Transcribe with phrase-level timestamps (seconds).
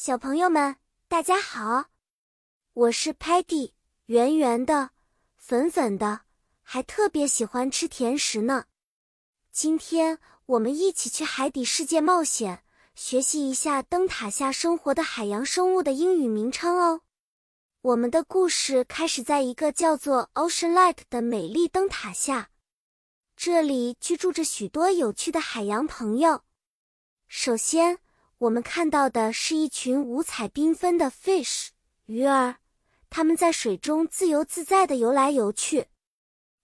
[0.00, 0.76] 小朋友们，
[1.08, 1.86] 大家好，
[2.72, 3.72] 我是 Patty，
[4.06, 4.90] 圆圆的，
[5.36, 6.20] 粉粉的，
[6.62, 8.66] 还特别喜欢吃甜食呢。
[9.50, 12.62] 今天我们一起去海底世界冒险，
[12.94, 17.00] 学习一下灯塔下生活的海洋生物的英语名称哦。
[17.80, 22.50] 我们的故事开始在一个叫做 Ocean Lake 的美丽灯塔下，
[23.34, 26.44] 这里居住着许多有趣的海洋朋友。
[27.26, 27.98] 首先。
[28.38, 31.70] 我们看到的是一群五彩缤纷的 fish
[32.06, 32.58] 鱼儿，
[33.10, 35.88] 它们在水中自由自在地游来游去。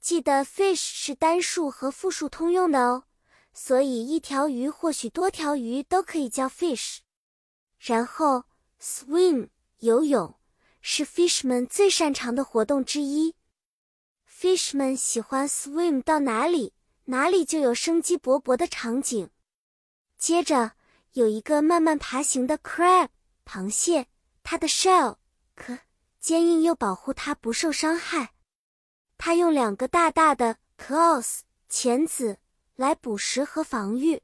[0.00, 3.04] 记得 fish 是单数和复数通用的哦，
[3.52, 7.00] 所以一条鱼或许多条鱼都可以叫 fish。
[7.78, 8.44] 然后
[8.80, 9.50] swim
[9.80, 10.34] 游泳
[10.80, 13.34] 是 fish 们最擅长的活动之一
[14.26, 16.72] ，fish 们喜欢 swim 到哪里，
[17.04, 19.28] 哪里就有生机勃勃的场景。
[20.16, 20.77] 接着。
[21.12, 23.08] 有一个慢慢爬行的 crab
[23.44, 24.06] 螃蟹，
[24.42, 25.16] 它的 shell
[25.54, 25.78] 壳
[26.20, 28.34] 坚硬又保护它不受伤害。
[29.16, 32.38] 它用两个大大的 claws 钳子
[32.76, 34.22] 来捕食和防御。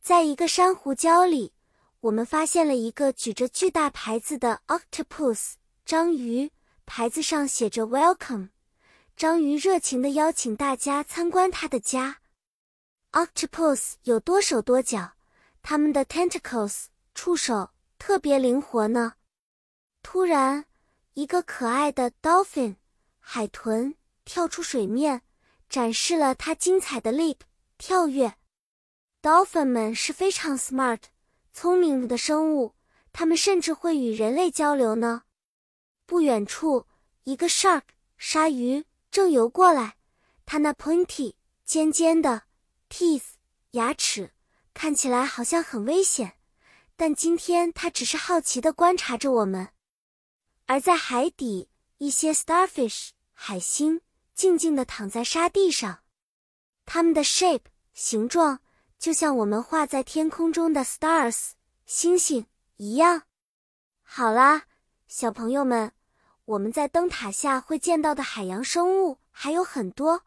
[0.00, 1.52] 在一个珊瑚礁里，
[2.00, 6.52] 我们发现了一个举着巨大牌子的 octopus 章鱼，
[6.84, 8.50] 牌子上写着 welcome。
[9.16, 12.18] 章鱼热情地邀请大家参观它的家。
[13.12, 15.12] octopus 有多手多脚。
[15.66, 16.84] 它们的 tentacles
[17.14, 19.14] 触手特别灵活呢。
[20.02, 20.66] 突然，
[21.14, 22.76] 一个可爱的 dolphin
[23.18, 25.22] 海豚跳出水面，
[25.70, 27.38] 展示了它精彩的 leap
[27.78, 28.34] 跳跃。
[29.22, 31.00] dolphin 们是非常 smart
[31.54, 32.74] 聪明的生物，
[33.10, 35.22] 它们甚至会与人类交流呢。
[36.04, 36.86] 不远处，
[37.22, 37.84] 一个 shark
[38.18, 39.96] 鲨鱼正游过来，
[40.44, 42.42] 它那 pointy 尖尖的
[42.90, 43.36] teeth
[43.70, 44.33] 牙齿。
[44.74, 46.34] 看起来好像很危险，
[46.96, 49.70] 但今天它只是好奇地观察着我们。
[50.66, 54.00] 而在海底，一些 starfish 海星
[54.34, 56.00] 静静地躺在沙地上，
[56.84, 58.60] 它们的 shape 形状
[58.98, 61.52] 就像我们画在天空中的 stars
[61.86, 62.46] 星星
[62.76, 63.22] 一样。
[64.02, 64.64] 好啦，
[65.06, 65.92] 小朋友们，
[66.46, 70.24] 我们在灯塔下会见到的海洋生物还有很多。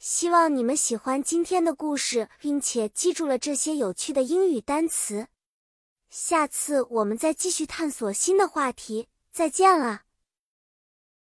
[0.00, 5.26] 希望你们喜欢今天的故事，并且记住了这些有趣的英语单词。
[6.08, 9.08] 下次我们再继续探索新的话题。
[9.30, 10.04] 再见了。